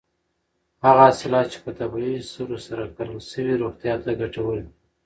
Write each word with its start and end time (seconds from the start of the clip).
هغه 0.83 1.01
حاصلات 1.07 1.47
چې 1.53 1.57
په 1.65 1.71
طبیعي 1.79 2.17
سرو 2.33 2.57
سره 2.67 2.83
کرل 2.95 3.19
شوي 3.31 3.53
روغتیا 3.63 3.93
ته 4.03 4.11
ګټور 4.21 4.55
دي. 4.63 4.71